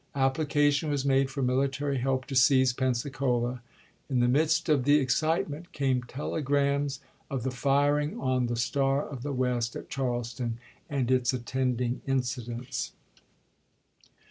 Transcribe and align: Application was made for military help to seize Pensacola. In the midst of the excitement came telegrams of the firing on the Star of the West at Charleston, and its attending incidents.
Application 0.15 0.89
was 0.89 1.05
made 1.05 1.29
for 1.29 1.43
military 1.43 1.99
help 1.99 2.25
to 2.25 2.35
seize 2.35 2.73
Pensacola. 2.73 3.61
In 4.09 4.19
the 4.19 4.27
midst 4.27 4.67
of 4.67 4.83
the 4.83 4.95
excitement 4.95 5.71
came 5.73 6.01
telegrams 6.01 7.01
of 7.29 7.43
the 7.43 7.51
firing 7.51 8.19
on 8.19 8.47
the 8.47 8.55
Star 8.55 9.07
of 9.07 9.21
the 9.21 9.31
West 9.31 9.75
at 9.75 9.91
Charleston, 9.91 10.57
and 10.89 11.11
its 11.11 11.33
attending 11.33 12.01
incidents. 12.07 12.93